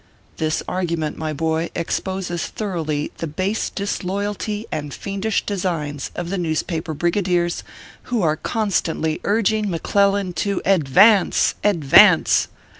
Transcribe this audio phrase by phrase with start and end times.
[0.37, 6.95] This argument, my boy, exposes thoroughly the base disloyalty and fiendish designs of the newspaper
[6.95, 7.61] brigadiers
[8.05, 12.47] who are constantly urging McClellan to advance advance